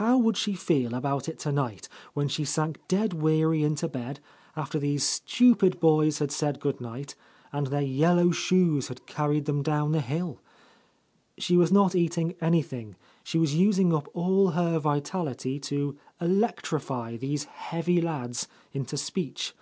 How 0.00 0.18
would 0.18 0.36
she 0.36 0.54
feel 0.54 0.94
about 0.94 1.28
it 1.28 1.38
tonight, 1.38 1.88
when 2.12 2.26
she 2.26 2.44
sank 2.44 2.78
dead 2.88 3.12
weary 3.12 3.62
into 3.62 3.86
bed, 3.86 4.18
after 4.56 4.80
these 4.80 5.04
stupid 5.06 5.78
boys 5.78 6.18
had 6.18 6.32
said 6.32 6.58
good 6.58 6.80
night, 6.80 7.14
and 7.52 7.68
their 7.68 7.80
yellow 7.80 8.32
shoes 8.32 8.88
had 8.88 9.06
carried 9.06 9.44
them 9.44 9.62
down 9.62 9.92
the 9.92 10.00
hill? 10.00 10.40
She 11.38 11.56
was 11.56 11.70
not 11.70 11.94
eating 11.94 12.34
anything, 12.40 12.96
she 13.22 13.38
was 13.38 13.54
using 13.54 13.94
up 13.94 14.08
all 14.12 14.48
her 14.50 14.80
vitality 14.80 15.60
to 15.60 15.96
electrify 16.20 17.16
these 17.16 17.44
heavy 17.44 18.00
lads 18.00 18.48
into 18.72 18.96
speech. 18.96 19.54